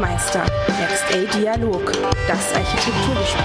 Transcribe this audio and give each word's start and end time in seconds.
Architekturmeister. 0.00 0.46
Next 0.78 1.04
A 1.14 1.38
Dialog. 1.38 1.92
Das 2.26 2.54
Architekturgespräch. 2.54 3.44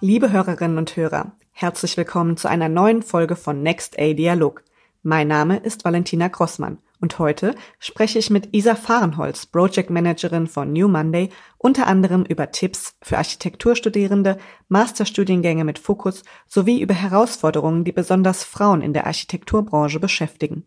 Liebe 0.00 0.32
Hörerinnen 0.32 0.78
und 0.78 0.96
Hörer, 0.96 1.32
herzlich 1.52 1.96
willkommen 1.96 2.36
zu 2.36 2.48
einer 2.48 2.68
neuen 2.68 3.02
Folge 3.02 3.36
von 3.36 3.62
Next 3.62 3.98
A 3.98 4.14
Dialog. 4.14 4.64
Mein 5.02 5.28
Name 5.28 5.58
ist 5.58 5.84
Valentina 5.84 6.26
Grossmann 6.28 6.78
und 7.00 7.20
heute 7.20 7.54
spreche 7.78 8.18
ich 8.18 8.30
mit 8.30 8.48
Isa 8.52 8.74
Fahrenholz, 8.74 9.46
Project 9.46 9.90
Managerin 9.90 10.48
von 10.48 10.72
New 10.72 10.88
Monday, 10.88 11.28
unter 11.56 11.86
anderem 11.86 12.24
über 12.24 12.50
Tipps 12.50 12.96
für 13.00 13.18
Architekturstudierende, 13.18 14.38
Masterstudiengänge 14.68 15.64
mit 15.64 15.78
Fokus 15.78 16.24
sowie 16.48 16.80
über 16.80 16.94
Herausforderungen, 16.94 17.84
die 17.84 17.92
besonders 17.92 18.42
Frauen 18.42 18.82
in 18.82 18.92
der 18.92 19.06
Architekturbranche 19.06 20.00
beschäftigen. 20.00 20.64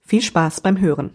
Viel 0.00 0.22
Spaß 0.22 0.60
beim 0.60 0.80
Hören. 0.80 1.14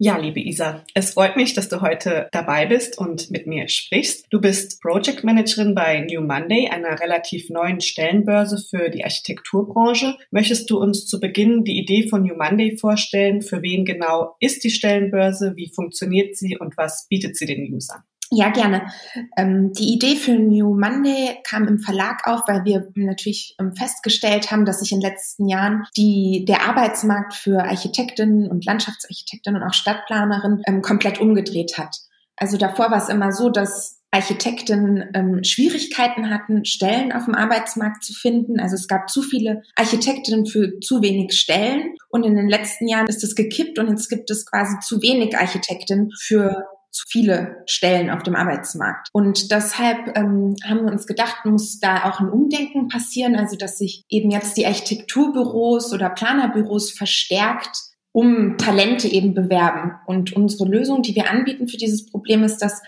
Ja, 0.00 0.16
liebe 0.16 0.38
Isa, 0.38 0.84
es 0.94 1.14
freut 1.14 1.34
mich, 1.34 1.54
dass 1.54 1.68
du 1.68 1.80
heute 1.80 2.28
dabei 2.30 2.66
bist 2.66 2.96
und 2.98 3.32
mit 3.32 3.48
mir 3.48 3.66
sprichst. 3.66 4.26
Du 4.30 4.40
bist 4.40 4.80
Project 4.80 5.24
Managerin 5.24 5.74
bei 5.74 5.98
New 6.08 6.20
Monday, 6.20 6.68
einer 6.68 7.00
relativ 7.00 7.50
neuen 7.50 7.80
Stellenbörse 7.80 8.58
für 8.70 8.90
die 8.90 9.02
Architekturbranche. 9.02 10.16
Möchtest 10.30 10.70
du 10.70 10.78
uns 10.78 11.06
zu 11.06 11.18
Beginn 11.18 11.64
die 11.64 11.80
Idee 11.80 12.08
von 12.08 12.22
New 12.22 12.36
Monday 12.36 12.76
vorstellen? 12.76 13.42
Für 13.42 13.60
wen 13.62 13.84
genau 13.84 14.36
ist 14.38 14.62
die 14.62 14.70
Stellenbörse? 14.70 15.54
Wie 15.56 15.72
funktioniert 15.74 16.36
sie 16.36 16.56
und 16.56 16.76
was 16.76 17.08
bietet 17.08 17.36
sie 17.36 17.46
den 17.46 17.74
Usern? 17.74 18.04
Ja, 18.30 18.50
gerne. 18.50 18.90
Ähm, 19.38 19.72
die 19.72 19.94
Idee 19.94 20.16
für 20.16 20.32
New 20.32 20.78
Monday 20.78 21.38
kam 21.44 21.66
im 21.66 21.78
Verlag 21.78 22.26
auf, 22.26 22.42
weil 22.46 22.64
wir 22.64 22.88
natürlich 22.94 23.56
ähm, 23.58 23.74
festgestellt 23.74 24.50
haben, 24.50 24.66
dass 24.66 24.80
sich 24.80 24.92
in 24.92 25.00
den 25.00 25.10
letzten 25.10 25.48
Jahren 25.48 25.84
die, 25.96 26.44
der 26.46 26.68
Arbeitsmarkt 26.68 27.32
für 27.32 27.64
Architektinnen 27.64 28.50
und 28.50 28.66
Landschaftsarchitektinnen 28.66 29.62
und 29.62 29.66
auch 29.66 29.72
Stadtplanerinnen 29.72 30.62
ähm, 30.66 30.82
komplett 30.82 31.20
umgedreht 31.20 31.78
hat. 31.78 31.96
Also 32.36 32.58
davor 32.58 32.90
war 32.90 32.98
es 32.98 33.08
immer 33.08 33.32
so, 33.32 33.48
dass 33.48 33.98
Architekten 34.10 35.04
ähm, 35.14 35.42
Schwierigkeiten 35.42 36.30
hatten, 36.30 36.64
Stellen 36.64 37.12
auf 37.12 37.26
dem 37.26 37.34
Arbeitsmarkt 37.34 38.04
zu 38.04 38.14
finden. 38.14 38.60
Also 38.60 38.74
es 38.74 38.88
gab 38.88 39.10
zu 39.10 39.22
viele 39.22 39.62
Architektinnen 39.74 40.46
für 40.46 40.80
zu 40.80 41.02
wenig 41.02 41.32
Stellen. 41.38 41.94
Und 42.10 42.24
in 42.24 42.36
den 42.36 42.48
letzten 42.48 42.88
Jahren 42.88 43.06
ist 43.06 43.24
es 43.24 43.34
gekippt 43.34 43.78
und 43.78 43.88
jetzt 43.88 44.08
gibt 44.08 44.30
es 44.30 44.46
quasi 44.46 44.78
zu 44.80 45.02
wenig 45.02 45.36
Architekten 45.36 46.10
für 46.18 46.64
zu 46.90 47.04
viele 47.08 47.62
Stellen 47.66 48.10
auf 48.10 48.22
dem 48.22 48.34
Arbeitsmarkt. 48.34 49.08
Und 49.12 49.50
deshalb 49.50 50.16
ähm, 50.16 50.56
haben 50.64 50.84
wir 50.84 50.92
uns 50.92 51.06
gedacht, 51.06 51.44
muss 51.44 51.80
da 51.80 52.04
auch 52.04 52.20
ein 52.20 52.30
Umdenken 52.30 52.88
passieren, 52.88 53.36
also 53.36 53.56
dass 53.56 53.78
sich 53.78 54.04
eben 54.08 54.30
jetzt 54.30 54.56
die 54.56 54.66
Architekturbüros 54.66 55.92
oder 55.92 56.10
Planerbüros 56.10 56.90
verstärkt 56.92 57.88
um 58.12 58.56
Talente 58.56 59.06
eben 59.06 59.34
bewerben. 59.34 59.92
Und 60.06 60.32
unsere 60.32 60.68
Lösung, 60.68 61.02
die 61.02 61.14
wir 61.14 61.30
anbieten 61.30 61.68
für 61.68 61.76
dieses 61.76 62.06
Problem, 62.06 62.42
ist, 62.42 62.58
dass 62.58 62.82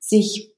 sich 0.00 0.52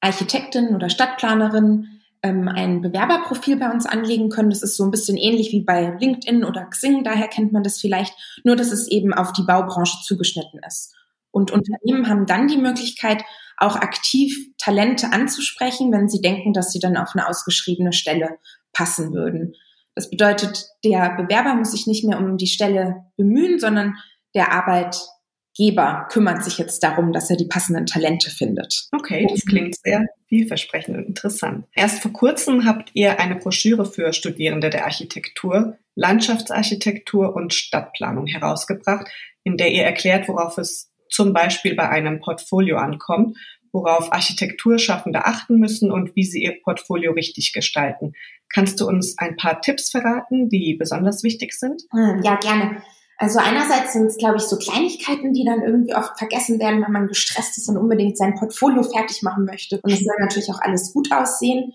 Architektinnen 0.00 0.74
oder 0.74 0.90
Stadtplanerinnen 0.90 2.02
ähm, 2.22 2.48
ein 2.48 2.82
Bewerberprofil 2.82 3.56
bei 3.56 3.70
uns 3.70 3.86
anlegen 3.86 4.28
können. 4.28 4.50
Das 4.50 4.62
ist 4.62 4.76
so 4.76 4.84
ein 4.84 4.90
bisschen 4.90 5.16
ähnlich 5.16 5.52
wie 5.52 5.62
bei 5.62 5.96
LinkedIn 5.98 6.44
oder 6.44 6.66
Xing, 6.66 7.04
daher 7.04 7.28
kennt 7.28 7.52
man 7.52 7.62
das 7.62 7.80
vielleicht, 7.80 8.14
nur 8.44 8.56
dass 8.56 8.70
es 8.70 8.88
eben 8.88 9.12
auf 9.14 9.32
die 9.32 9.44
Baubranche 9.44 9.98
zugeschnitten 10.04 10.60
ist. 10.66 10.94
Und 11.32 11.50
Unternehmen 11.50 12.08
haben 12.08 12.26
dann 12.26 12.46
die 12.46 12.58
Möglichkeit, 12.58 13.24
auch 13.56 13.76
aktiv 13.76 14.36
Talente 14.58 15.12
anzusprechen, 15.12 15.92
wenn 15.92 16.08
sie 16.08 16.20
denken, 16.20 16.52
dass 16.52 16.72
sie 16.72 16.78
dann 16.78 16.96
auf 16.96 17.10
eine 17.14 17.28
ausgeschriebene 17.28 17.92
Stelle 17.92 18.38
passen 18.72 19.12
würden. 19.12 19.54
Das 19.94 20.10
bedeutet, 20.10 20.68
der 20.84 21.14
Bewerber 21.16 21.54
muss 21.54 21.72
sich 21.72 21.86
nicht 21.86 22.04
mehr 22.04 22.18
um 22.18 22.38
die 22.38 22.46
Stelle 22.46 23.04
bemühen, 23.16 23.58
sondern 23.58 23.94
der 24.34 24.52
Arbeitgeber 24.52 26.08
kümmert 26.10 26.42
sich 26.42 26.58
jetzt 26.58 26.82
darum, 26.82 27.12
dass 27.12 27.28
er 27.28 27.36
die 27.36 27.46
passenden 27.46 27.86
Talente 27.86 28.30
findet. 28.30 28.88
Okay, 28.92 29.26
das 29.30 29.44
klingt 29.44 29.76
sehr 29.76 30.06
vielversprechend 30.28 30.96
und 30.96 31.04
interessant. 31.04 31.66
Erst 31.74 32.00
vor 32.00 32.12
kurzem 32.12 32.64
habt 32.64 32.90
ihr 32.94 33.20
eine 33.20 33.36
Broschüre 33.36 33.84
für 33.84 34.12
Studierende 34.14 34.70
der 34.70 34.86
Architektur, 34.86 35.76
Landschaftsarchitektur 35.94 37.36
und 37.36 37.52
Stadtplanung 37.52 38.26
herausgebracht, 38.26 39.08
in 39.44 39.58
der 39.58 39.72
ihr 39.72 39.82
erklärt, 39.82 40.26
worauf 40.28 40.56
es 40.56 40.91
zum 41.12 41.32
Beispiel 41.32 41.74
bei 41.74 41.88
einem 41.88 42.20
Portfolio 42.20 42.78
ankommt, 42.78 43.36
worauf 43.72 44.12
Architekturschaffende 44.12 45.24
achten 45.24 45.58
müssen 45.58 45.90
und 45.90 46.14
wie 46.16 46.24
sie 46.24 46.42
ihr 46.42 46.60
Portfolio 46.62 47.12
richtig 47.12 47.52
gestalten. 47.52 48.12
Kannst 48.52 48.80
du 48.80 48.86
uns 48.86 49.16
ein 49.18 49.36
paar 49.36 49.60
Tipps 49.60 49.90
verraten, 49.90 50.48
die 50.48 50.76
besonders 50.78 51.22
wichtig 51.22 51.54
sind? 51.54 51.82
Hm, 51.90 52.20
ja, 52.22 52.36
gerne. 52.36 52.82
Also 53.16 53.38
einerseits 53.38 53.92
sind 53.92 54.06
es, 54.06 54.16
glaube 54.16 54.38
ich, 54.38 54.42
so 54.42 54.58
Kleinigkeiten, 54.58 55.32
die 55.32 55.44
dann 55.44 55.62
irgendwie 55.62 55.94
oft 55.94 56.18
vergessen 56.18 56.58
werden, 56.58 56.82
wenn 56.82 56.92
man 56.92 57.08
gestresst 57.08 57.56
ist 57.56 57.68
und 57.68 57.76
unbedingt 57.76 58.18
sein 58.18 58.34
Portfolio 58.34 58.82
fertig 58.82 59.22
machen 59.22 59.44
möchte. 59.44 59.80
Und 59.82 59.92
es 59.92 60.00
soll 60.00 60.16
natürlich 60.18 60.50
auch 60.50 60.60
alles 60.60 60.92
gut 60.92 61.12
aussehen. 61.12 61.72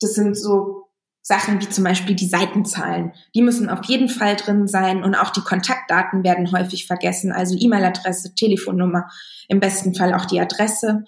Das 0.00 0.14
sind 0.14 0.36
so 0.36 0.83
Sachen 1.26 1.58
wie 1.58 1.68
zum 1.70 1.84
Beispiel 1.84 2.14
die 2.14 2.28
Seitenzahlen. 2.28 3.12
Die 3.34 3.40
müssen 3.40 3.70
auf 3.70 3.86
jeden 3.86 4.10
Fall 4.10 4.36
drin 4.36 4.68
sein 4.68 5.02
und 5.02 5.14
auch 5.14 5.30
die 5.30 5.40
Kontaktdaten 5.40 6.22
werden 6.22 6.52
häufig 6.52 6.86
vergessen, 6.86 7.32
also 7.32 7.56
E-Mail-Adresse, 7.58 8.34
Telefonnummer, 8.34 9.08
im 9.48 9.58
besten 9.58 9.94
Fall 9.94 10.12
auch 10.12 10.26
die 10.26 10.38
Adresse. 10.38 11.04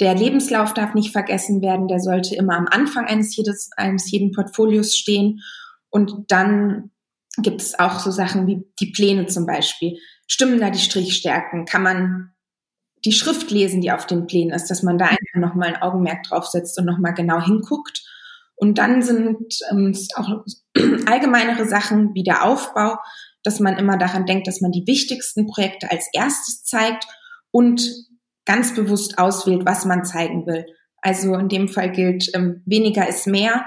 Der 0.00 0.16
Lebenslauf 0.16 0.74
darf 0.74 0.94
nicht 0.94 1.12
vergessen 1.12 1.62
werden, 1.62 1.86
der 1.86 2.00
sollte 2.00 2.34
immer 2.34 2.56
am 2.56 2.66
Anfang 2.66 3.06
eines, 3.06 3.36
jedes, 3.36 3.70
eines 3.76 4.10
jeden 4.10 4.32
Portfolios 4.32 4.96
stehen. 4.96 5.40
Und 5.88 6.32
dann 6.32 6.90
gibt 7.38 7.62
es 7.62 7.78
auch 7.78 8.00
so 8.00 8.10
Sachen 8.10 8.48
wie 8.48 8.64
die 8.80 8.90
Pläne 8.90 9.28
zum 9.28 9.46
Beispiel. 9.46 9.98
Stimmen 10.26 10.58
da 10.58 10.70
die 10.70 10.80
Strichstärken? 10.80 11.64
Kann 11.64 11.84
man 11.84 12.32
die 13.04 13.12
Schrift 13.12 13.52
lesen, 13.52 13.82
die 13.82 13.92
auf 13.92 14.04
den 14.04 14.26
Plänen 14.26 14.52
ist, 14.52 14.66
dass 14.66 14.82
man 14.82 14.98
da 14.98 15.06
einfach 15.06 15.36
nochmal 15.36 15.68
ein 15.68 15.82
Augenmerk 15.82 16.24
draufsetzt 16.24 16.76
und 16.76 16.86
nochmal 16.86 17.14
genau 17.14 17.40
hinguckt. 17.40 18.02
Und 18.60 18.76
dann 18.76 19.00
sind 19.00 19.58
ähm, 19.70 19.96
auch 20.16 20.44
allgemeinere 21.06 21.66
Sachen 21.66 22.12
wie 22.12 22.22
der 22.22 22.44
Aufbau, 22.44 22.98
dass 23.42 23.58
man 23.58 23.78
immer 23.78 23.96
daran 23.96 24.26
denkt, 24.26 24.46
dass 24.46 24.60
man 24.60 24.70
die 24.70 24.86
wichtigsten 24.86 25.46
Projekte 25.46 25.90
als 25.90 26.08
erstes 26.12 26.62
zeigt 26.62 27.06
und 27.50 27.82
ganz 28.44 28.74
bewusst 28.74 29.18
auswählt, 29.18 29.64
was 29.64 29.86
man 29.86 30.04
zeigen 30.04 30.46
will. 30.46 30.66
Also 31.00 31.34
in 31.36 31.48
dem 31.48 31.68
Fall 31.68 31.90
gilt, 31.90 32.30
ähm, 32.34 32.62
weniger 32.66 33.08
ist 33.08 33.26
mehr. 33.26 33.64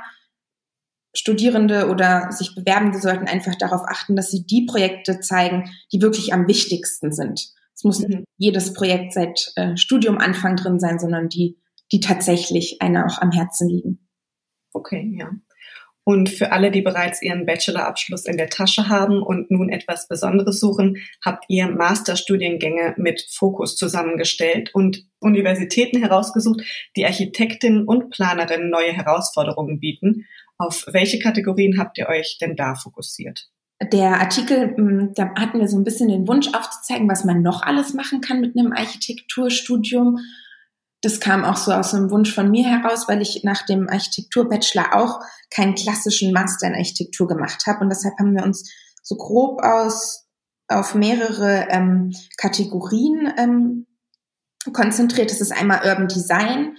Studierende 1.15 1.89
oder 1.89 2.31
sich 2.31 2.53
Bewerbende 2.53 2.99
sollten 2.99 3.27
einfach 3.27 3.55
darauf 3.55 3.81
achten, 3.87 4.15
dass 4.15 4.29
sie 4.29 4.45
die 4.45 4.67
Projekte 4.67 5.19
zeigen, 5.19 5.71
die 5.91 6.03
wirklich 6.03 6.33
am 6.33 6.47
wichtigsten 6.47 7.11
sind. 7.11 7.51
Es 7.75 7.83
muss 7.83 7.99
nicht 7.99 8.25
jedes 8.37 8.73
Projekt 8.73 9.13
seit 9.13 9.53
äh, 9.55 9.75
Studiumanfang 9.75 10.55
drin 10.55 10.79
sein, 10.79 10.99
sondern 10.99 11.29
die, 11.29 11.57
die 11.91 11.99
tatsächlich 11.99 12.79
einer 12.79 13.07
auch 13.07 13.19
am 13.19 13.31
Herzen 13.31 13.67
liegen. 13.67 14.07
Okay, 14.73 15.09
ja. 15.16 15.31
Und 16.06 16.29
für 16.29 16.51
alle, 16.51 16.69
die 16.69 16.81
bereits 16.81 17.22
ihren 17.22 17.45
Bachelorabschluss 17.45 18.25
in 18.25 18.35
der 18.35 18.50
Tasche 18.50 18.89
haben 18.89 19.22
und 19.22 19.50
nun 19.50 19.69
etwas 19.69 20.07
Besonderes 20.09 20.59
suchen, 20.59 20.97
habt 21.23 21.45
ihr 21.47 21.67
Masterstudiengänge 21.67 22.95
mit 22.97 23.25
Fokus 23.31 23.78
zusammengestellt 23.78 24.72
und 24.73 25.06
Universitäten 25.19 26.01
herausgesucht, 26.01 26.62
die 26.97 27.06
Architektinnen 27.06 27.85
und 27.88 28.09
Planerinnen 28.09 28.69
neue 28.69 28.91
Herausforderungen 28.91 29.79
bieten. 29.79 30.25
Auf 30.57 30.85
welche 30.91 31.19
Kategorien 31.19 31.79
habt 31.79 31.97
ihr 31.97 32.09
euch 32.09 32.38
denn 32.41 32.57
da 32.57 32.75
fokussiert? 32.75 33.50
Der 33.91 34.19
Artikel, 34.19 34.75
hm, 34.75 35.13
da 35.16 35.33
hatten 35.35 35.59
wir 35.59 35.67
so 35.67 35.78
ein 35.78 35.83
bisschen 35.83 36.09
den 36.09 36.28
Wunsch 36.28 36.47
aufzuzeigen, 36.47 37.09
was 37.09 37.23
man 37.23 37.41
noch 37.41 37.63
alles 37.63 37.94
machen 37.94 38.22
kann 38.22 38.41
mit 38.41 38.57
einem 38.57 38.73
Architekturstudium 38.73 40.19
das 41.03 41.19
kam 41.19 41.44
auch 41.44 41.57
so 41.57 41.73
aus 41.73 41.94
einem 41.94 42.09
Wunsch 42.11 42.33
von 42.33 42.50
mir 42.50 42.65
heraus, 42.65 43.09
weil 43.09 43.21
ich 43.21 43.44
nach 43.44 43.65
dem 43.65 43.89
Architektur-Bachelor 43.89 44.95
auch 44.95 45.19
keinen 45.51 45.75
klassischen 45.75 46.31
Master 46.31 46.67
in 46.67 46.75
Architektur 46.75 47.27
gemacht 47.27 47.67
habe. 47.67 47.81
Und 47.81 47.89
deshalb 47.89 48.17
haben 48.17 48.33
wir 48.35 48.44
uns 48.44 48.71
so 49.03 49.15
grob 49.17 49.61
aus 49.61 50.25
auf 50.69 50.95
mehrere 50.95 51.67
ähm, 51.69 52.13
Kategorien 52.38 53.33
ähm, 53.38 53.85
konzentriert. 54.71 55.29
Das 55.29 55.41
ist 55.41 55.51
einmal 55.51 55.81
Urban 55.85 56.07
Design, 56.07 56.77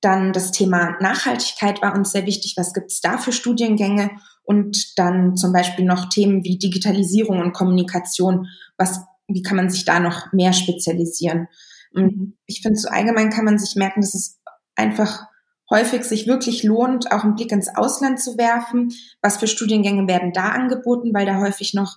dann 0.00 0.32
das 0.32 0.50
Thema 0.50 0.96
Nachhaltigkeit 1.00 1.80
war 1.80 1.94
uns 1.94 2.10
sehr 2.10 2.26
wichtig. 2.26 2.54
Was 2.56 2.72
gibt 2.72 2.90
es 2.90 3.00
da 3.00 3.18
für 3.18 3.32
Studiengänge? 3.32 4.10
Und 4.42 4.98
dann 4.98 5.36
zum 5.36 5.52
Beispiel 5.52 5.84
noch 5.84 6.08
Themen 6.08 6.42
wie 6.42 6.58
Digitalisierung 6.58 7.40
und 7.40 7.52
Kommunikation. 7.52 8.48
Was, 8.76 9.00
wie 9.28 9.42
kann 9.42 9.56
man 9.56 9.70
sich 9.70 9.84
da 9.84 10.00
noch 10.00 10.32
mehr 10.32 10.52
spezialisieren? 10.52 11.48
Und 11.92 12.16
mhm. 12.16 12.38
ich 12.46 12.62
finde, 12.62 12.78
so 12.78 12.88
allgemein 12.88 13.30
kann 13.30 13.44
man 13.44 13.58
sich 13.58 13.76
merken, 13.76 14.00
dass 14.00 14.14
es 14.14 14.38
einfach 14.74 15.26
häufig 15.70 16.04
sich 16.04 16.26
wirklich 16.26 16.62
lohnt, 16.62 17.12
auch 17.12 17.24
einen 17.24 17.34
Blick 17.34 17.52
ins 17.52 17.74
Ausland 17.74 18.20
zu 18.20 18.38
werfen. 18.38 18.92
Was 19.20 19.38
für 19.38 19.46
Studiengänge 19.46 20.08
werden 20.08 20.32
da 20.32 20.50
angeboten, 20.50 21.12
weil 21.12 21.26
da 21.26 21.40
häufig 21.40 21.74
noch 21.74 21.96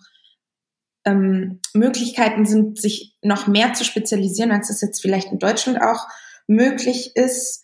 ähm, 1.06 1.60
Möglichkeiten 1.74 2.46
sind, 2.46 2.80
sich 2.80 3.16
noch 3.22 3.48
mehr 3.48 3.74
zu 3.74 3.84
spezialisieren, 3.84 4.52
als 4.52 4.70
es 4.70 4.82
jetzt 4.82 5.02
vielleicht 5.02 5.32
in 5.32 5.40
Deutschland 5.40 5.82
auch 5.82 6.08
möglich 6.48 7.16
ist. 7.16 7.64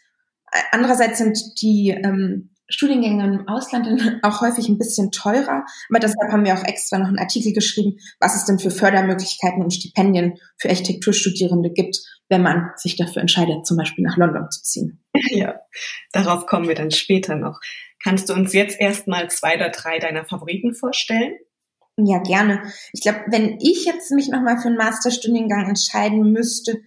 Andererseits 0.72 1.18
sind 1.18 1.62
die 1.62 1.90
ähm, 1.90 2.56
Studiengänge 2.70 3.26
im 3.26 3.48
Ausland 3.48 3.88
auch 4.24 4.42
häufig 4.42 4.68
ein 4.70 4.78
bisschen 4.78 5.12
teurer. 5.12 5.66
Aber 5.90 6.00
deshalb 6.00 6.32
haben 6.32 6.46
wir 6.46 6.54
auch 6.54 6.64
extra 6.64 6.98
noch 6.98 7.08
einen 7.08 7.20
Artikel 7.20 7.54
geschrieben, 7.54 7.98
was 8.20 8.36
es 8.36 8.46
denn 8.46 8.60
für 8.60 8.72
Fördermöglichkeiten 8.72 9.62
und 9.62 9.74
Stipendien 9.74 10.38
für 10.58 10.70
Architekturstudierende 10.70 11.72
gibt, 11.72 11.98
wenn 12.30 12.42
man 12.42 12.72
sich 12.76 12.98
dafür 12.98 13.22
entscheidet, 13.22 13.66
zum 13.66 13.78
Beispiel 13.78 14.04
nach 14.04 14.18
London 14.18 14.50
zu 14.52 14.62
ziehen. 14.64 15.04
Ja, 15.30 15.60
darauf 16.14 16.46
kommen 16.46 16.68
wir 16.68 16.76
dann 16.76 16.92
später 16.92 17.36
noch. 17.36 17.60
Kannst 18.04 18.30
du 18.30 18.34
uns 18.34 18.54
jetzt 18.54 18.80
erstmal 18.80 19.30
zwei 19.30 19.56
oder 19.56 19.70
drei 19.70 20.00
deiner 20.00 20.26
Favoriten 20.26 20.74
vorstellen? 20.74 21.34
Ja, 21.98 22.20
gerne. 22.20 22.62
Ich 22.94 23.02
glaube, 23.02 23.22
wenn 23.28 23.58
ich 23.60 23.86
jetzt 23.86 24.12
mich 24.12 24.30
nochmal 24.30 24.60
für 24.60 24.68
einen 24.68 24.78
Masterstudiengang 24.78 25.68
entscheiden 25.68 26.32
müsste, 26.32 26.80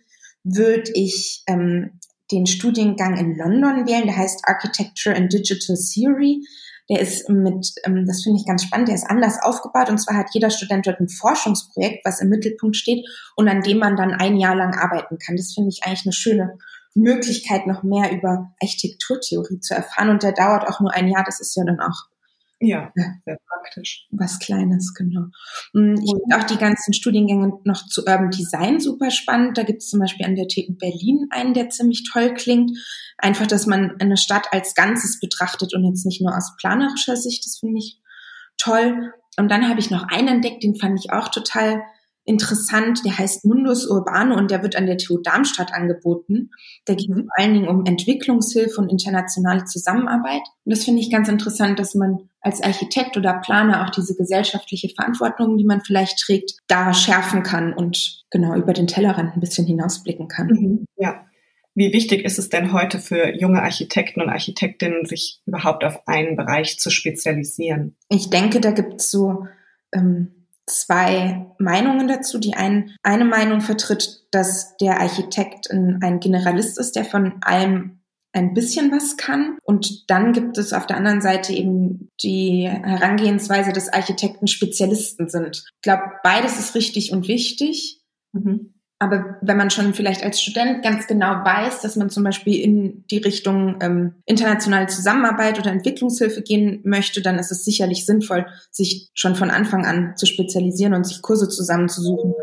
würde 0.44 0.90
ich 0.94 1.42
ähm, 1.48 1.98
den 2.30 2.46
Studiengang 2.46 3.16
in 3.16 3.36
London 3.36 3.86
wählen. 3.86 4.06
Der 4.06 4.16
heißt 4.16 4.42
Architecture 4.46 5.14
and 5.14 5.32
Digital 5.32 5.76
Theory. 5.76 6.44
Der 6.88 7.00
ist 7.00 7.28
mit, 7.28 7.72
ähm, 7.84 8.04
das 8.06 8.22
finde 8.22 8.40
ich 8.40 8.46
ganz 8.46 8.64
spannend, 8.64 8.88
der 8.88 8.96
ist 8.96 9.08
anders 9.08 9.40
aufgebaut. 9.42 9.90
Und 9.90 9.98
zwar 9.98 10.16
hat 10.16 10.30
jeder 10.32 10.50
Student 10.50 10.86
dort 10.86 11.00
ein 11.00 11.08
Forschungsprojekt, 11.08 12.04
was 12.04 12.20
im 12.20 12.28
Mittelpunkt 12.28 12.76
steht 12.76 13.06
und 13.36 13.48
an 13.48 13.62
dem 13.62 13.78
man 13.78 13.96
dann 13.96 14.12
ein 14.12 14.36
Jahr 14.36 14.56
lang 14.56 14.74
arbeiten 14.74 15.18
kann. 15.18 15.36
Das 15.36 15.54
finde 15.54 15.70
ich 15.70 15.84
eigentlich 15.84 16.04
eine 16.04 16.12
schöne 16.12 16.58
Möglichkeit, 16.94 17.68
noch 17.68 17.84
mehr 17.84 18.10
über 18.10 18.52
Architekturtheorie 18.60 19.60
zu 19.60 19.74
erfahren. 19.74 20.10
Und 20.10 20.24
der 20.24 20.32
dauert 20.32 20.66
auch 20.68 20.80
nur 20.80 20.92
ein 20.92 21.08
Jahr. 21.08 21.22
Das 21.24 21.40
ist 21.40 21.54
ja 21.56 21.64
dann 21.64 21.78
auch 21.78 22.09
ja, 22.60 22.92
sehr 22.94 23.38
praktisch. 23.48 24.06
Was 24.10 24.38
Kleines, 24.38 24.92
genau. 24.94 25.26
Mm, 25.72 25.94
ich 25.94 26.10
finde 26.10 26.36
auch 26.36 26.44
die 26.44 26.58
ganzen 26.58 26.92
Studiengänge 26.92 27.52
noch 27.64 27.86
zu 27.86 28.02
Urban 28.02 28.30
Design 28.30 28.80
super 28.80 29.10
spannend. 29.10 29.56
Da 29.56 29.62
gibt 29.62 29.82
es 29.82 29.88
zum 29.88 30.00
Beispiel 30.00 30.26
an 30.26 30.36
der 30.36 30.46
TU 30.46 30.74
Berlin 30.74 31.26
einen, 31.30 31.54
der 31.54 31.70
ziemlich 31.70 32.04
toll 32.12 32.34
klingt. 32.34 32.72
Einfach, 33.16 33.46
dass 33.46 33.66
man 33.66 33.96
eine 33.98 34.18
Stadt 34.18 34.48
als 34.52 34.74
Ganzes 34.74 35.20
betrachtet 35.20 35.74
und 35.74 35.84
jetzt 35.84 36.04
nicht 36.04 36.20
nur 36.20 36.36
aus 36.36 36.54
planerischer 36.58 37.16
Sicht. 37.16 37.46
Das 37.46 37.58
finde 37.58 37.78
ich 37.78 37.98
toll. 38.58 39.12
Und 39.38 39.50
dann 39.50 39.68
habe 39.68 39.80
ich 39.80 39.90
noch 39.90 40.08
einen 40.08 40.28
entdeckt, 40.28 40.62
den 40.62 40.76
fand 40.76 40.98
ich 40.98 41.12
auch 41.12 41.28
total 41.28 41.82
interessant. 42.24 43.04
Der 43.04 43.18
heißt 43.18 43.44
Mundus 43.44 43.88
Urbano 43.88 44.36
und 44.36 44.50
der 44.50 44.62
wird 44.62 44.76
an 44.76 44.86
der 44.86 44.98
TU 44.98 45.18
Darmstadt 45.18 45.72
angeboten. 45.72 46.50
Da 46.84 46.94
geht 46.94 47.10
es 47.10 47.16
mhm. 47.16 47.24
vor 47.24 47.32
allen 47.36 47.54
Dingen 47.54 47.68
um 47.68 47.84
Entwicklungshilfe 47.84 48.80
und 48.80 48.90
internationale 48.90 49.64
Zusammenarbeit. 49.64 50.42
Und 50.64 50.74
das 50.74 50.84
finde 50.84 51.00
ich 51.00 51.10
ganz 51.10 51.28
interessant, 51.28 51.78
dass 51.78 51.94
man 51.94 52.30
als 52.40 52.62
Architekt 52.62 53.16
oder 53.16 53.40
Planer 53.44 53.84
auch 53.84 53.90
diese 53.90 54.16
gesellschaftliche 54.16 54.88
Verantwortung, 54.88 55.58
die 55.58 55.64
man 55.64 55.82
vielleicht 55.82 56.18
trägt, 56.18 56.52
da 56.68 56.94
schärfen 56.94 57.42
kann 57.42 57.72
und 57.72 58.24
genau 58.30 58.54
über 58.54 58.72
den 58.72 58.86
Tellerrand 58.86 59.34
ein 59.34 59.40
bisschen 59.40 59.66
hinausblicken 59.66 60.28
kann. 60.28 60.46
Mhm. 60.48 60.84
Ja. 60.96 61.24
Wie 61.74 61.92
wichtig 61.92 62.24
ist 62.24 62.38
es 62.38 62.48
denn 62.48 62.72
heute 62.72 62.98
für 62.98 63.32
junge 63.34 63.62
Architekten 63.62 64.20
und 64.20 64.28
Architektinnen, 64.28 65.06
sich 65.06 65.40
überhaupt 65.46 65.84
auf 65.84 66.06
einen 66.06 66.36
Bereich 66.36 66.78
zu 66.78 66.90
spezialisieren? 66.90 67.96
Ich 68.08 68.28
denke, 68.28 68.60
da 68.60 68.72
gibt 68.72 69.00
es 69.00 69.10
so 69.10 69.46
ähm, 69.92 70.39
zwei 70.70 71.46
Meinungen 71.58 72.08
dazu. 72.08 72.38
Die 72.38 72.54
ein, 72.54 72.96
eine 73.02 73.24
Meinung 73.24 73.60
vertritt, 73.60 74.24
dass 74.30 74.76
der 74.76 75.00
Architekt 75.00 75.70
ein, 75.70 76.00
ein 76.02 76.20
Generalist 76.20 76.78
ist, 76.78 76.96
der 76.96 77.04
von 77.04 77.34
allem 77.42 78.00
ein 78.32 78.54
bisschen 78.54 78.92
was 78.92 79.16
kann. 79.16 79.58
Und 79.62 80.08
dann 80.10 80.32
gibt 80.32 80.56
es 80.56 80.72
auf 80.72 80.86
der 80.86 80.96
anderen 80.96 81.20
Seite 81.20 81.52
eben 81.52 82.08
die 82.22 82.68
Herangehensweise, 82.68 83.72
dass 83.72 83.92
Architekten 83.92 84.46
Spezialisten 84.46 85.28
sind. 85.28 85.64
Ich 85.76 85.82
glaube, 85.82 86.04
beides 86.22 86.58
ist 86.58 86.74
richtig 86.74 87.12
und 87.12 87.28
wichtig. 87.28 88.00
Mhm. 88.32 88.74
Aber 89.02 89.38
wenn 89.40 89.56
man 89.56 89.70
schon 89.70 89.94
vielleicht 89.94 90.22
als 90.22 90.42
Student 90.42 90.82
ganz 90.82 91.06
genau 91.06 91.42
weiß, 91.42 91.80
dass 91.80 91.96
man 91.96 92.10
zum 92.10 92.22
Beispiel 92.22 92.60
in 92.60 93.04
die 93.10 93.16
Richtung 93.16 93.78
ähm, 93.80 94.16
internationale 94.26 94.88
Zusammenarbeit 94.88 95.58
oder 95.58 95.70
Entwicklungshilfe 95.70 96.42
gehen 96.42 96.80
möchte, 96.84 97.22
dann 97.22 97.38
ist 97.38 97.50
es 97.50 97.64
sicherlich 97.64 98.04
sinnvoll, 98.04 98.46
sich 98.70 99.08
schon 99.14 99.36
von 99.36 99.48
Anfang 99.48 99.86
an 99.86 100.12
zu 100.16 100.26
spezialisieren 100.26 100.92
und 100.92 101.06
sich 101.06 101.22
Kurse 101.22 101.48
zusammenzusuchen, 101.48 102.34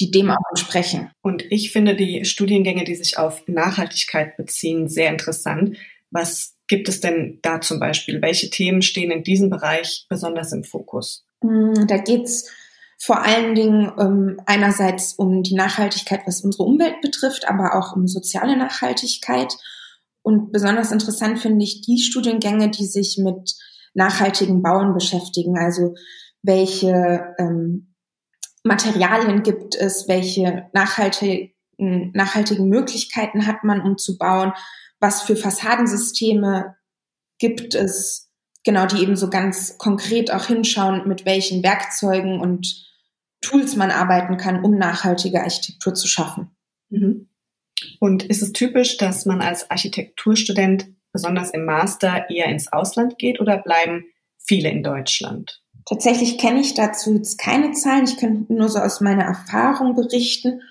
die 0.00 0.10
dem 0.10 0.32
auch 0.32 0.50
entsprechen. 0.50 1.12
Und 1.22 1.44
ich 1.50 1.70
finde 1.70 1.94
die 1.94 2.24
Studiengänge, 2.24 2.82
die 2.82 2.96
sich 2.96 3.16
auf 3.16 3.44
Nachhaltigkeit 3.46 4.36
beziehen, 4.36 4.88
sehr 4.88 5.08
interessant. 5.08 5.76
Was 6.10 6.56
gibt 6.66 6.88
es 6.88 7.00
denn 7.00 7.38
da 7.42 7.60
zum 7.60 7.78
Beispiel? 7.78 8.20
Welche 8.20 8.50
Themen 8.50 8.82
stehen 8.82 9.12
in 9.12 9.22
diesem 9.22 9.50
Bereich 9.50 10.06
besonders 10.08 10.52
im 10.52 10.64
Fokus? 10.64 11.24
Hm, 11.42 11.86
da 11.86 11.98
geht's 11.98 12.50
vor 13.04 13.20
allen 13.20 13.56
Dingen 13.56 13.90
ähm, 13.98 14.40
einerseits 14.46 15.14
um 15.14 15.42
die 15.42 15.56
Nachhaltigkeit, 15.56 16.20
was 16.24 16.42
unsere 16.42 16.62
Umwelt 16.62 17.00
betrifft, 17.00 17.48
aber 17.48 17.74
auch 17.74 17.96
um 17.96 18.06
soziale 18.06 18.56
Nachhaltigkeit. 18.56 19.56
Und 20.22 20.52
besonders 20.52 20.92
interessant 20.92 21.40
finde 21.40 21.64
ich 21.64 21.80
die 21.80 21.98
Studiengänge, 21.98 22.70
die 22.70 22.86
sich 22.86 23.18
mit 23.18 23.56
nachhaltigen 23.92 24.62
Bauen 24.62 24.94
beschäftigen. 24.94 25.58
Also 25.58 25.96
welche 26.42 27.34
ähm, 27.40 27.92
Materialien 28.62 29.42
gibt 29.42 29.74
es, 29.74 30.06
welche 30.06 30.70
nachhaltigen, 30.72 31.50
nachhaltigen 32.14 32.68
Möglichkeiten 32.68 33.48
hat 33.48 33.64
man, 33.64 33.82
um 33.82 33.98
zu 33.98 34.16
bauen, 34.16 34.52
was 35.00 35.22
für 35.22 35.34
Fassadensysteme 35.34 36.76
gibt 37.40 37.74
es, 37.74 38.30
genau, 38.62 38.86
die 38.86 39.02
eben 39.02 39.16
so 39.16 39.28
ganz 39.28 39.76
konkret 39.76 40.32
auch 40.32 40.44
hinschauen, 40.44 41.08
mit 41.08 41.26
welchen 41.26 41.64
Werkzeugen 41.64 42.40
und 42.40 42.91
Tools 43.42 43.76
man 43.76 43.90
arbeiten 43.90 44.38
kann, 44.38 44.64
um 44.64 44.76
nachhaltige 44.76 45.42
Architektur 45.42 45.94
zu 45.94 46.08
schaffen. 46.08 46.50
Mhm. 46.88 47.28
Und 48.00 48.22
ist 48.22 48.42
es 48.42 48.52
typisch, 48.52 48.96
dass 48.96 49.26
man 49.26 49.42
als 49.42 49.70
Architekturstudent 49.70 50.88
besonders 51.12 51.50
im 51.50 51.64
Master 51.64 52.30
eher 52.30 52.46
ins 52.46 52.72
Ausland 52.72 53.18
geht 53.18 53.40
oder 53.40 53.58
bleiben 53.58 54.04
viele 54.38 54.70
in 54.70 54.82
Deutschland? 54.82 55.62
Tatsächlich 55.84 56.38
kenne 56.38 56.60
ich 56.60 56.74
dazu 56.74 57.14
jetzt 57.14 57.38
keine 57.38 57.72
Zahlen. 57.72 58.04
Ich 58.04 58.16
könnte 58.16 58.52
nur 58.52 58.68
so 58.68 58.78
aus 58.78 59.00
meiner 59.00 59.24
Erfahrung 59.24 59.94
berichten. 59.94 60.62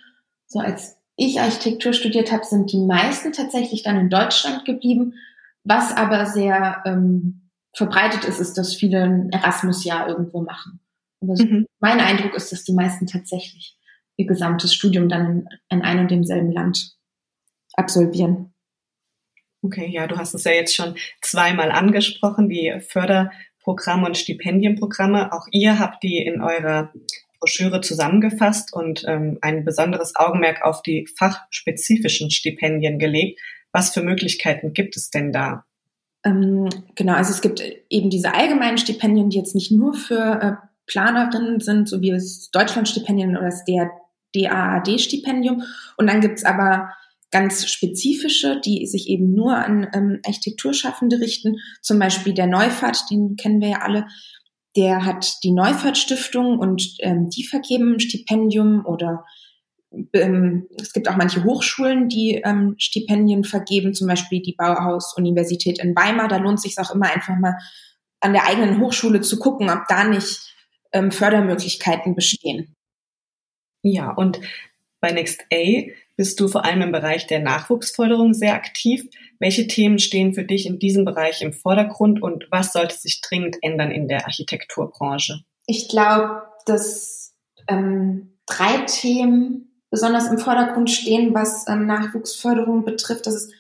So 0.47 0.59
als 0.59 0.97
ich 1.17 1.39
Architektur 1.39 1.94
studiert 1.94 2.31
habe, 2.31 2.45
sind 2.45 2.71
die 2.71 2.79
meisten 2.79 3.33
tatsächlich 3.33 3.83
dann 3.83 4.00
in 4.00 4.09
Deutschland 4.09 4.65
geblieben. 4.65 5.15
Was 5.63 5.95
aber 5.95 6.25
sehr 6.25 6.81
ähm, 6.85 7.50
verbreitet 7.75 8.25
ist, 8.25 8.39
ist, 8.39 8.57
dass 8.57 8.75
viele 8.75 9.03
ein 9.03 9.29
Erasmus-Jahr 9.31 10.07
irgendwo 10.07 10.41
machen. 10.41 10.79
Aber 11.21 11.33
mhm. 11.33 11.68
mein 11.79 12.00
Eindruck 12.00 12.35
ist, 12.35 12.51
dass 12.51 12.63
die 12.63 12.73
meisten 12.73 13.07
tatsächlich 13.07 13.77
ihr 14.18 14.25
gesamtes 14.25 14.73
Studium 14.73 15.09
dann 15.09 15.25
in, 15.25 15.50
in 15.69 15.81
einem 15.81 16.01
und 16.01 16.12
demselben 16.12 16.51
Land 16.51 16.95
absolvieren. 17.74 18.53
Okay, 19.63 19.88
ja, 19.88 20.07
du 20.07 20.17
hast 20.17 20.34
es 20.34 20.43
ja 20.43 20.51
jetzt 20.51 20.75
schon 20.75 20.96
zweimal 21.22 21.72
angesprochen, 21.72 22.50
die 22.50 22.74
Förderprogramme 22.79 24.07
und 24.07 24.17
Stipendienprogramme. 24.17 25.31
Auch 25.34 25.48
ihr 25.51 25.77
habt 25.77 26.01
die 26.03 26.17
in 26.17 26.41
eurer 26.41 26.91
Broschüre 27.39 27.81
zusammengefasst 27.81 28.74
und 28.74 29.03
ähm, 29.07 29.38
ein 29.41 29.63
besonderes 29.63 30.15
Augenmerk 30.15 30.63
auf 30.63 30.81
die 30.81 31.07
fachspezifischen 31.17 32.31
Stipendien 32.31 32.98
gelegt. 32.98 33.39
Was 33.72 33.93
für 33.93 34.01
Möglichkeiten 34.01 34.74
gibt 34.74 34.98
es 34.98 35.10
denn 35.10 35.31
da? 35.31 35.65
Ähm, 36.24 36.69
genau, 36.96 37.13
also 37.13 37.31
es 37.31 37.41
gibt 37.41 37.63
eben 37.89 38.10
diese 38.10 38.34
allgemeinen 38.34 38.77
Stipendien, 38.77 39.29
die 39.29 39.38
jetzt 39.38 39.55
nicht 39.55 39.72
nur 39.72 39.93
für 39.93 40.39
äh, 40.41 40.67
Planerinnen 40.88 41.59
sind, 41.59 41.88
so 41.88 42.01
wie 42.01 42.11
das 42.11 42.50
Deutschlandstipendium 42.51 43.31
oder 43.31 43.45
das 43.45 43.63
DAAD-Stipendium. 44.35 45.63
Und 45.97 46.07
dann 46.07 46.21
gibt's 46.21 46.43
aber 46.43 46.89
ganz 47.31 47.67
spezifische, 47.67 48.59
die 48.59 48.85
sich 48.85 49.07
eben 49.07 49.33
nur 49.33 49.55
an 49.55 49.88
ähm, 49.93 50.19
Architekturschaffende 50.25 51.19
richten. 51.19 51.55
Zum 51.81 51.97
Beispiel 51.97 52.33
der 52.33 52.47
Neufahrt, 52.47 53.09
den 53.09 53.38
kennen 53.38 53.61
wir 53.61 53.69
ja 53.69 53.81
alle. 53.81 54.05
Der 54.75 55.05
hat 55.05 55.43
die 55.43 55.51
Neufahrt 55.51 55.97
Stiftung 55.97 56.59
und 56.59 56.95
ähm, 57.00 57.29
die 57.29 57.45
vergeben 57.45 57.93
ein 57.93 58.00
Stipendium 58.00 58.85
oder 58.85 59.25
ähm, 60.13 60.67
es 60.79 60.93
gibt 60.93 61.09
auch 61.09 61.17
manche 61.17 61.43
Hochschulen, 61.43 62.07
die 62.07 62.41
ähm, 62.45 62.75
Stipendien 62.77 63.43
vergeben, 63.43 63.93
zum 63.93 64.07
Beispiel 64.07 64.41
die 64.41 64.55
Bauhaus-Universität 64.57 65.79
in 65.79 65.95
Weimar. 65.95 66.27
Da 66.27 66.38
lohnt 66.38 66.61
sich 66.61 66.77
auch 66.79 66.93
immer 66.93 67.11
einfach 67.13 67.38
mal 67.38 67.57
an 68.21 68.33
der 68.33 68.45
eigenen 68.45 68.79
Hochschule 68.79 69.21
zu 69.21 69.39
gucken, 69.39 69.69
ob 69.69 69.88
da 69.89 70.03
nicht 70.03 70.53
ähm, 70.93 71.12
Fördermöglichkeiten 71.12 72.15
bestehen. 72.15 72.75
Ja, 73.83 74.12
und 74.12 74.39
bei 75.00 75.12
Next 75.12 75.41
A 75.51 75.89
bist 76.15 76.39
du 76.39 76.48
vor 76.48 76.65
allem 76.65 76.83
im 76.83 76.91
Bereich 76.91 77.25
der 77.25 77.39
Nachwuchsförderung 77.39 78.33
sehr 78.33 78.53
aktiv. 78.53 79.03
Welche 79.39 79.67
Themen 79.67 79.98
stehen 79.98 80.33
für 80.33 80.43
dich 80.43 80.67
in 80.67 80.77
diesem 80.77 81.03
Bereich 81.03 81.41
im 81.41 81.51
Vordergrund 81.51 82.21
und 82.21 82.48
was 82.51 82.74
sollte 82.74 82.95
sich 82.95 83.21
dringend 83.21 83.57
ändern 83.62 83.89
in 83.89 84.07
der 84.07 84.25
Architekturbranche? 84.25 85.43
Ich 85.65 85.89
glaube, 85.89 86.43
dass 86.65 87.33
ähm, 87.67 88.38
drei 88.45 88.86
Themen 88.86 89.71
besonders 89.89 90.27
im 90.27 90.38
Vordergrund 90.38 90.91
stehen, 90.91 91.33
was 91.33 91.67
ähm, 91.67 91.88
Nachwuchsförderung 91.88 92.86
betrifft. 92.86 93.25
Das 93.25 93.36
ist 93.36 93.53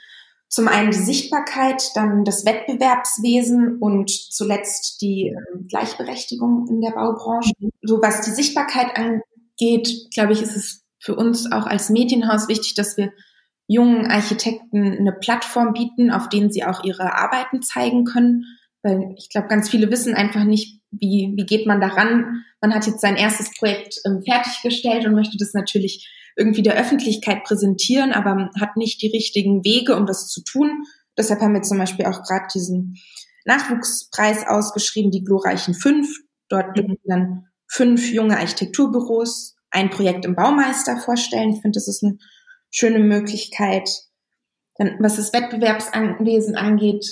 zum 0.51 0.67
einen 0.67 0.91
die 0.91 0.97
Sichtbarkeit, 0.97 1.81
dann 1.95 2.25
das 2.25 2.45
Wettbewerbswesen 2.45 3.77
und 3.79 4.11
zuletzt 4.11 5.01
die 5.01 5.29
äh, 5.29 5.63
Gleichberechtigung 5.69 6.67
in 6.69 6.81
der 6.81 6.91
Baubranche. 6.91 7.53
So 7.81 8.01
was 8.01 8.21
die 8.21 8.31
Sichtbarkeit 8.31 8.97
angeht, 8.97 10.09
glaube 10.13 10.33
ich, 10.33 10.41
ist 10.41 10.57
es 10.57 10.83
für 10.99 11.15
uns 11.15 11.49
auch 11.51 11.65
als 11.65 11.89
Medienhaus 11.89 12.49
wichtig, 12.49 12.75
dass 12.75 12.97
wir 12.97 13.13
jungen 13.67 14.07
Architekten 14.07 14.97
eine 14.99 15.13
Plattform 15.13 15.71
bieten, 15.71 16.11
auf 16.11 16.27
denen 16.27 16.51
sie 16.51 16.65
auch 16.65 16.83
ihre 16.83 17.15
Arbeiten 17.15 17.61
zeigen 17.61 18.03
können. 18.03 18.43
Weil 18.83 19.15
ich 19.17 19.29
glaube, 19.29 19.47
ganz 19.47 19.69
viele 19.69 19.89
wissen 19.89 20.15
einfach 20.15 20.43
nicht, 20.43 20.81
wie, 20.91 21.31
wie 21.37 21.45
geht 21.45 21.65
man 21.65 21.79
daran. 21.79 22.43
Man 22.59 22.73
hat 22.73 22.87
jetzt 22.87 22.99
sein 22.99 23.15
erstes 23.15 23.55
Projekt 23.57 24.01
ähm, 24.05 24.21
fertiggestellt 24.21 25.05
und 25.05 25.15
möchte 25.15 25.37
das 25.37 25.53
natürlich 25.53 26.09
irgendwie 26.35 26.63
der 26.63 26.75
Öffentlichkeit 26.75 27.43
präsentieren, 27.43 28.13
aber 28.13 28.49
hat 28.59 28.77
nicht 28.77 29.01
die 29.01 29.11
richtigen 29.11 29.63
Wege, 29.63 29.95
um 29.95 30.05
das 30.05 30.27
zu 30.27 30.43
tun. 30.43 30.83
Deshalb 31.17 31.41
haben 31.41 31.53
wir 31.53 31.61
zum 31.61 31.77
Beispiel 31.77 32.05
auch 32.05 32.23
gerade 32.23 32.47
diesen 32.53 32.97
Nachwuchspreis 33.45 34.47
ausgeschrieben, 34.47 35.11
die 35.11 35.23
glorreichen 35.23 35.73
fünf. 35.73 36.09
Dort 36.49 36.75
mhm. 36.77 36.97
dann 37.05 37.45
fünf 37.67 38.11
junge 38.11 38.37
Architekturbüros 38.37 39.55
ein 39.69 39.89
Projekt 39.89 40.25
im 40.25 40.35
Baumeister 40.35 40.97
vorstellen. 40.97 41.51
Ich 41.51 41.61
finde, 41.61 41.77
das 41.77 41.87
ist 41.87 42.03
eine 42.03 42.17
schöne 42.69 42.99
Möglichkeit. 42.99 43.89
Dann, 44.75 44.97
was 44.99 45.15
das 45.15 45.33
Wettbewerbsanwesen 45.33 46.55
angeht, 46.55 47.05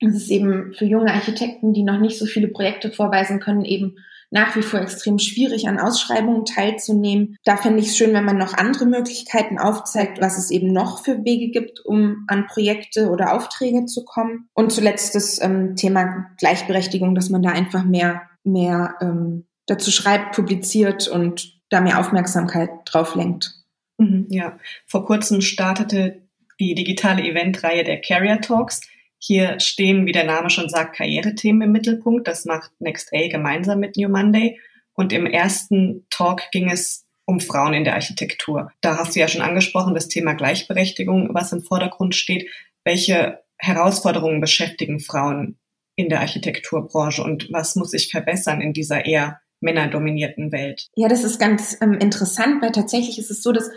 ist 0.00 0.14
es 0.14 0.28
eben 0.28 0.72
für 0.74 0.84
junge 0.84 1.12
Architekten, 1.12 1.72
die 1.72 1.82
noch 1.82 1.98
nicht 1.98 2.18
so 2.18 2.26
viele 2.26 2.48
Projekte 2.48 2.92
vorweisen 2.92 3.40
können, 3.40 3.64
eben 3.64 3.96
nach 4.30 4.56
wie 4.56 4.62
vor 4.62 4.80
extrem 4.80 5.18
schwierig, 5.18 5.68
an 5.68 5.78
Ausschreibungen 5.78 6.44
teilzunehmen. 6.44 7.36
Da 7.44 7.56
fände 7.56 7.80
ich 7.80 7.88
es 7.88 7.96
schön, 7.96 8.12
wenn 8.12 8.24
man 8.24 8.36
noch 8.36 8.54
andere 8.54 8.86
Möglichkeiten 8.86 9.58
aufzeigt, 9.58 10.20
was 10.20 10.36
es 10.36 10.50
eben 10.50 10.72
noch 10.72 11.02
für 11.04 11.24
Wege 11.24 11.50
gibt, 11.50 11.84
um 11.84 12.24
an 12.28 12.46
Projekte 12.46 13.10
oder 13.10 13.32
Aufträge 13.34 13.86
zu 13.86 14.04
kommen. 14.04 14.48
Und 14.54 14.72
zuletzt 14.72 15.14
das 15.14 15.40
ähm, 15.40 15.76
Thema 15.76 16.26
Gleichberechtigung, 16.38 17.14
dass 17.14 17.30
man 17.30 17.42
da 17.42 17.50
einfach 17.50 17.84
mehr, 17.84 18.22
mehr 18.44 18.96
ähm, 19.00 19.46
dazu 19.66 19.90
schreibt, 19.90 20.34
publiziert 20.34 21.08
und 21.08 21.58
da 21.70 21.80
mehr 21.80 21.98
Aufmerksamkeit 21.98 22.70
drauf 22.84 23.14
lenkt. 23.14 23.54
Mhm, 23.98 24.26
ja, 24.30 24.58
vor 24.86 25.04
kurzem 25.06 25.40
startete 25.40 26.22
die 26.60 26.74
digitale 26.74 27.22
Eventreihe 27.22 27.84
der 27.84 28.00
Carrier 28.00 28.40
Talks. 28.40 28.80
Hier 29.18 29.58
stehen, 29.60 30.06
wie 30.06 30.12
der 30.12 30.24
Name 30.24 30.50
schon 30.50 30.68
sagt, 30.68 30.96
Karrierethemen 30.96 31.62
im 31.62 31.72
Mittelpunkt. 31.72 32.28
Das 32.28 32.44
macht 32.44 32.70
NextA 32.80 33.28
gemeinsam 33.28 33.80
mit 33.80 33.96
New 33.96 34.08
Monday. 34.08 34.58
Und 34.94 35.12
im 35.12 35.26
ersten 35.26 36.06
Talk 36.10 36.50
ging 36.50 36.70
es 36.70 37.06
um 37.24 37.40
Frauen 37.40 37.74
in 37.74 37.84
der 37.84 37.94
Architektur. 37.94 38.72
Da 38.80 38.96
hast 38.96 39.14
du 39.14 39.20
ja 39.20 39.28
schon 39.28 39.42
angesprochen, 39.42 39.94
das 39.94 40.08
Thema 40.08 40.34
Gleichberechtigung, 40.34 41.28
was 41.32 41.52
im 41.52 41.62
Vordergrund 41.62 42.14
steht. 42.14 42.48
Welche 42.84 43.40
Herausforderungen 43.58 44.40
beschäftigen 44.40 44.98
Frauen 44.98 45.58
in 45.94 46.08
der 46.08 46.20
Architekturbranche 46.20 47.22
und 47.22 47.48
was 47.52 47.76
muss 47.76 47.90
sich 47.90 48.10
verbessern 48.10 48.60
in 48.60 48.72
dieser 48.72 49.04
eher 49.04 49.40
männerdominierten 49.60 50.52
Welt? 50.52 50.88
Ja, 50.94 51.08
das 51.08 51.24
ist 51.24 51.38
ganz 51.38 51.76
ähm, 51.82 51.94
interessant, 51.94 52.62
weil 52.62 52.70
tatsächlich 52.70 53.18
ist 53.18 53.30
es 53.30 53.42
so, 53.42 53.52
dass 53.52 53.68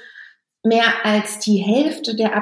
mehr 0.64 1.04
als 1.04 1.40
die 1.40 1.58
Hälfte 1.58 2.16
der 2.16 2.36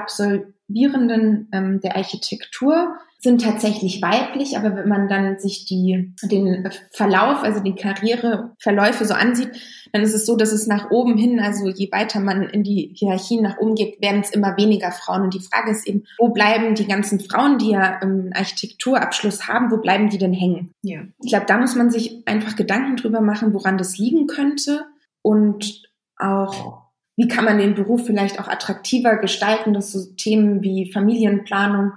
Absolvierenden 0.70 1.48
ähm, 1.52 1.82
der 1.82 1.96
Architektur 1.96 2.96
sind 3.22 3.42
tatsächlich 3.42 4.02
weiblich, 4.02 4.56
aber 4.56 4.76
wenn 4.76 4.88
man 4.88 5.10
dann 5.10 5.40
sich 5.40 5.66
die, 5.66 6.14
den 6.24 6.70
Verlauf, 6.92 7.44
also 7.44 7.60
die 7.60 7.76
Karriereverläufe 7.76 9.04
so 9.04 9.14
ansieht, 9.14 9.50
dann 9.92 10.04
ist 10.04 10.14
es 10.14 10.26
so, 10.26 10.38
dass 10.38 10.54
es 10.54 10.68
nach 10.68 10.90
oben 10.90 11.18
hin, 11.18 11.40
also 11.40 11.68
je 11.68 11.92
weiter 11.92 12.22
man 12.22 12.44
in 12.44 12.64
die 12.64 12.94
Hierarchien 12.96 13.44
nach 13.44 13.58
oben 13.58 13.76
geht, 13.76 14.02
werden 14.02 14.22
es 14.22 14.30
immer 14.30 14.56
weniger 14.56 14.92
Frauen. 14.92 15.24
Und 15.24 15.34
die 15.34 15.42
Frage 15.42 15.72
ist 15.72 15.86
eben, 15.86 16.06
wo 16.18 16.30
bleiben 16.30 16.76
die 16.76 16.88
ganzen 16.88 17.20
Frauen, 17.20 17.58
die 17.58 17.72
ja 17.72 17.98
einen 18.00 18.32
Architekturabschluss 18.32 19.50
haben, 19.50 19.70
wo 19.70 19.78
bleiben 19.78 20.10
die 20.10 20.18
denn 20.18 20.34
hängen? 20.34 20.72
Ja. 20.82 21.02
Ich 21.22 21.32
glaube, 21.32 21.46
da 21.48 21.58
muss 21.58 21.76
man 21.76 21.90
sich 21.90 22.26
einfach 22.26 22.56
Gedanken 22.56 22.96
drüber 22.96 23.20
machen, 23.20 23.54
woran 23.54 23.78
das 23.78 23.98
liegen 23.98 24.28
könnte 24.28 24.86
und 25.22 25.90
auch 26.18 26.89
wie 27.20 27.28
kann 27.28 27.44
man 27.44 27.58
den 27.58 27.76
Beruf 27.76 28.06
vielleicht 28.06 28.40
auch 28.40 28.48
attraktiver 28.48 29.18
gestalten, 29.18 29.74
dass 29.74 29.92
so 29.92 30.14
Themen 30.16 30.64
wie 30.64 30.90
Familienplanung 30.90 31.92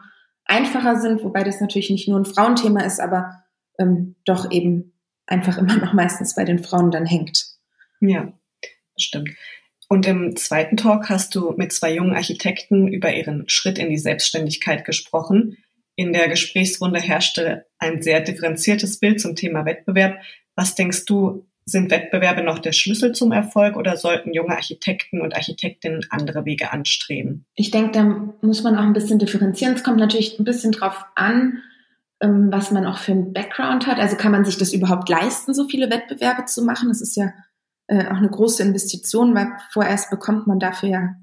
einfacher 0.45 1.01
sind, 1.01 1.23
wobei 1.23 1.45
das 1.45 1.61
natürlich 1.61 1.91
nicht 1.91 2.09
nur 2.09 2.19
ein 2.19 2.25
Frauenthema 2.25 2.81
ist, 2.83 2.99
aber 2.99 3.45
ähm, 3.79 4.17
doch 4.25 4.51
eben 4.51 4.95
einfach 5.27 5.59
immer 5.59 5.77
noch 5.77 5.93
meistens 5.93 6.35
bei 6.35 6.45
den 6.45 6.59
Frauen 6.59 6.91
dann 6.91 7.07
hängt. 7.07 7.47
Ja, 8.01 8.33
stimmt. 8.99 9.31
Und 9.89 10.09
im 10.09 10.35
zweiten 10.35 10.77
Talk 10.77 11.09
hast 11.09 11.37
du 11.37 11.53
mit 11.57 11.71
zwei 11.71 11.95
jungen 11.95 12.17
Architekten 12.17 12.89
über 12.89 13.15
ihren 13.15 13.49
Schritt 13.49 13.79
in 13.79 13.91
die 13.91 13.99
Selbstständigkeit 13.99 14.85
gesprochen. 14.85 15.57
In 15.95 16.13
der 16.13 16.27
Gesprächsrunde 16.27 16.99
herrschte 16.99 17.67
ein 17.79 18.03
sehr 18.03 18.23
differenziertes 18.23 18.99
Bild 18.99 19.21
zum 19.21 19.37
Thema 19.37 19.67
Wettbewerb. 19.67 20.21
Was 20.57 20.75
denkst 20.75 21.05
du, 21.05 21.47
sind 21.65 21.91
Wettbewerbe 21.91 22.43
noch 22.43 22.59
der 22.59 22.73
Schlüssel 22.73 23.13
zum 23.13 23.33
Erfolg 23.33 23.77
oder 23.77 23.97
sollten 23.97 24.33
junge 24.33 24.57
Architekten 24.57 25.21
und 25.21 25.35
Architektinnen 25.35 26.05
andere 26.11 26.45
Wege 26.45 26.73
anstreben? 26.73 27.47
Ich 27.55 27.71
denke, 27.71 27.93
da 27.93 28.05
muss 28.47 28.63
man 28.63 28.77
auch 28.77 28.83
ein 28.83 28.93
bisschen 28.93 29.19
differenzieren. 29.19 29.75
Es 29.75 29.85
kommt 29.85 29.99
natürlich 29.99 30.39
ein 30.39 30.45
bisschen 30.45 30.73
drauf 30.73 31.05
an, 31.15 31.63
ähm, 32.21 32.49
was 32.51 32.71
man 32.71 32.87
auch 32.87 32.99
für 32.99 33.13
einen 33.13 33.33
Background 33.33 33.87
hat. 33.87 33.99
Also 33.99 34.17
kann 34.17 34.33
man 34.33 34.45
sich 34.45 34.59
das 34.59 34.73
überhaupt 34.73 35.09
leisten, 35.09 35.55
so 35.55 35.69
viele 35.69 35.91
Wettbewerbe 35.91 36.47
zu 36.47 36.65
machen? 36.65 36.89
Das 36.89 37.01
ist 37.01 37.17
ja 37.17 37.33
äh, 37.87 38.07
auch 38.07 38.17
eine 38.17 38.31
große 38.31 38.63
Investition, 38.63 39.35
weil 39.35 39.49
vorerst 39.71 40.11
bekommt 40.11 40.47
man 40.47 40.59
dafür 40.59 40.89
ja 40.89 41.15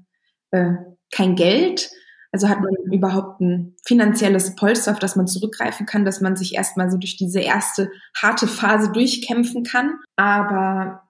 äh, 0.52 0.74
kein 1.10 1.34
Geld. 1.34 1.90
Also 2.32 2.48
hat 2.48 2.60
man 2.60 2.74
überhaupt 2.92 3.40
ein 3.40 3.74
finanzielles 3.84 4.54
Polster, 4.54 4.92
auf 4.92 5.00
das 5.00 5.16
man 5.16 5.26
zurückgreifen 5.26 5.86
kann, 5.86 6.04
dass 6.04 6.20
man 6.20 6.36
sich 6.36 6.54
erstmal 6.54 6.90
so 6.90 6.96
durch 6.96 7.16
diese 7.16 7.40
erste 7.40 7.90
harte 8.16 8.46
Phase 8.46 8.92
durchkämpfen 8.92 9.64
kann. 9.64 9.94
Aber 10.14 11.02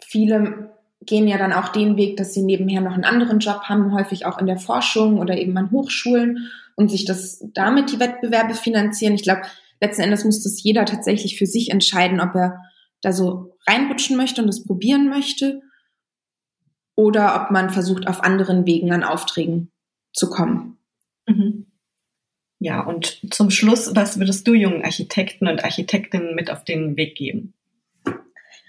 viele 0.00 0.72
gehen 1.00 1.28
ja 1.28 1.38
dann 1.38 1.52
auch 1.52 1.68
den 1.68 1.96
Weg, 1.96 2.16
dass 2.16 2.34
sie 2.34 2.42
nebenher 2.42 2.80
noch 2.80 2.94
einen 2.94 3.04
anderen 3.04 3.38
Job 3.38 3.62
haben, 3.64 3.92
häufig 3.92 4.26
auch 4.26 4.38
in 4.38 4.46
der 4.46 4.58
Forschung 4.58 5.18
oder 5.18 5.36
eben 5.36 5.56
an 5.56 5.70
Hochschulen 5.70 6.50
und 6.74 6.90
sich 6.90 7.04
das 7.04 7.44
damit 7.54 7.92
die 7.92 8.00
Wettbewerbe 8.00 8.54
finanzieren. 8.54 9.14
Ich 9.14 9.22
glaube, 9.22 9.42
letzten 9.80 10.02
Endes 10.02 10.24
muss 10.24 10.42
das 10.42 10.62
jeder 10.62 10.84
tatsächlich 10.84 11.38
für 11.38 11.46
sich 11.46 11.70
entscheiden, 11.70 12.20
ob 12.20 12.34
er 12.34 12.60
da 13.00 13.12
so 13.12 13.56
reinrutschen 13.66 14.16
möchte 14.16 14.40
und 14.40 14.46
das 14.46 14.64
probieren 14.64 15.08
möchte 15.08 15.60
oder 16.94 17.42
ob 17.42 17.50
man 17.50 17.70
versucht, 17.70 18.06
auf 18.06 18.22
anderen 18.22 18.66
Wegen 18.66 18.92
an 18.92 19.04
Aufträgen 19.04 19.70
zu 20.12 20.28
kommen. 20.28 20.78
Mhm. 21.26 21.66
Ja, 22.58 22.80
und 22.80 23.18
zum 23.32 23.50
Schluss, 23.50 23.90
was 23.96 24.18
würdest 24.18 24.46
du 24.46 24.54
jungen 24.54 24.84
Architekten 24.84 25.48
und 25.48 25.64
Architektinnen 25.64 26.34
mit 26.34 26.50
auf 26.50 26.64
den 26.64 26.96
Weg 26.96 27.16
geben? 27.16 27.54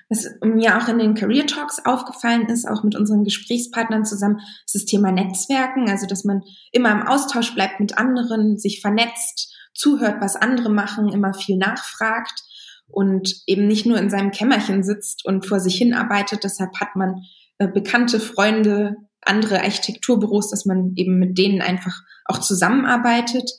Was 0.09 0.27
mir 0.43 0.77
auch 0.77 0.87
in 0.87 0.99
den 0.99 1.13
Career 1.13 1.45
Talks 1.45 1.79
aufgefallen 1.85 2.47
ist, 2.47 2.67
auch 2.67 2.83
mit 2.83 2.95
unseren 2.95 3.23
Gesprächspartnern 3.23 4.05
zusammen, 4.05 4.39
ist 4.65 4.75
das 4.75 4.85
Thema 4.85 5.11
Netzwerken, 5.11 5.89
also 5.89 6.07
dass 6.07 6.23
man 6.23 6.41
immer 6.71 6.91
im 6.91 7.07
Austausch 7.07 7.53
bleibt 7.53 7.79
mit 7.79 7.97
anderen, 7.97 8.57
sich 8.57 8.81
vernetzt, 8.81 9.55
zuhört, 9.73 10.21
was 10.21 10.35
andere 10.35 10.69
machen, 10.69 11.09
immer 11.09 11.33
viel 11.33 11.57
nachfragt 11.57 12.43
und 12.87 13.43
eben 13.47 13.67
nicht 13.67 13.85
nur 13.85 13.97
in 13.97 14.09
seinem 14.09 14.31
Kämmerchen 14.31 14.83
sitzt 14.83 15.25
und 15.25 15.45
vor 15.45 15.59
sich 15.59 15.75
hin 15.75 15.93
arbeitet. 15.93 16.43
Deshalb 16.43 16.79
hat 16.79 16.95
man 16.95 17.23
äh, 17.57 17.67
bekannte 17.67 18.19
Freunde, 18.19 18.95
andere 19.21 19.61
Architekturbüros, 19.61 20.49
dass 20.49 20.65
man 20.65 20.93
eben 20.95 21.19
mit 21.19 21.37
denen 21.37 21.61
einfach 21.61 22.01
auch 22.25 22.39
zusammenarbeitet. 22.39 23.49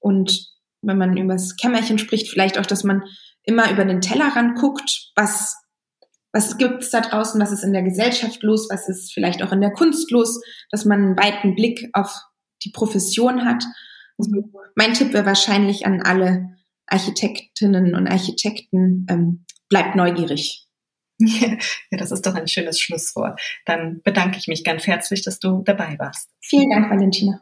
Und 0.00 0.48
wenn 0.82 0.98
man 0.98 1.16
über 1.16 1.34
das 1.34 1.56
Kämmerchen 1.56 1.98
spricht, 1.98 2.28
vielleicht 2.28 2.58
auch, 2.58 2.66
dass 2.66 2.84
man 2.84 3.02
immer 3.42 3.70
über 3.70 3.84
den 3.84 4.00
Tellerrand 4.00 4.58
guckt, 4.58 5.12
was, 5.16 5.56
was 6.32 6.56
gibt's 6.58 6.90
da 6.90 7.00
draußen, 7.00 7.40
was 7.40 7.52
ist 7.52 7.64
in 7.64 7.72
der 7.72 7.82
Gesellschaft 7.82 8.42
los, 8.42 8.68
was 8.70 8.88
ist 8.88 9.12
vielleicht 9.12 9.42
auch 9.42 9.52
in 9.52 9.60
der 9.60 9.72
Kunst 9.72 10.10
los, 10.10 10.40
dass 10.70 10.84
man 10.84 11.00
einen 11.00 11.16
weiten 11.16 11.54
Blick 11.54 11.88
auf 11.92 12.14
die 12.64 12.70
Profession 12.70 13.44
hat. 13.44 13.64
Also 14.18 14.30
mein 14.76 14.94
Tipp 14.94 15.12
wäre 15.12 15.26
wahrscheinlich 15.26 15.86
an 15.86 16.02
alle 16.02 16.50
Architektinnen 16.86 17.94
und 17.94 18.06
Architekten, 18.06 19.06
ähm, 19.08 19.44
bleibt 19.68 19.96
neugierig. 19.96 20.63
Ja, 21.90 21.98
das 21.98 22.10
ist 22.10 22.26
doch 22.26 22.34
ein 22.34 22.48
schönes 22.48 22.80
Schlusswort. 22.80 23.40
Dann 23.66 24.00
bedanke 24.02 24.38
ich 24.38 24.48
mich 24.48 24.64
ganz 24.64 24.86
herzlich, 24.86 25.22
dass 25.22 25.38
du 25.38 25.62
dabei 25.64 25.96
warst. 25.98 26.30
Vielen 26.42 26.70
Dank, 26.70 26.90
Valentina. 26.90 27.40